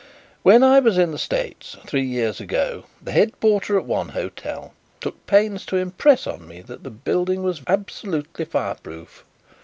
"When 0.41 0.63
I 0.63 0.79
was 0.79 0.97
in 0.97 1.11
the 1.11 1.19
States, 1.19 1.77
three 1.85 2.01
years 2.03 2.39
ago, 2.41 2.85
the 3.03 3.11
head 3.11 3.39
porter 3.39 3.77
at 3.77 3.85
one 3.85 4.09
hotel 4.09 4.73
took 4.99 5.23
pains 5.27 5.63
to 5.67 5.77
impress 5.77 6.25
on 6.25 6.47
me 6.47 6.61
that 6.61 6.83
the 6.83 6.89
building 6.89 7.43
was 7.43 7.61
absolutely 7.67 8.45
fireproof. 8.45 9.23